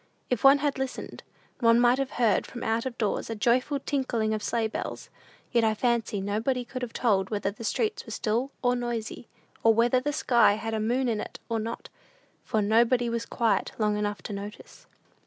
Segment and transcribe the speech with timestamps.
[0.31, 1.21] If one had listened,
[1.59, 5.11] one might have heard, from out of doors, a joyful tinkling of sleigh bells;
[5.51, 9.27] yet I fancy nobody could have told whether the streets were still or noisy,
[9.61, 11.89] or whether the sky had a moon in it or not;
[12.43, 14.87] for nobody was quiet long enough to notice.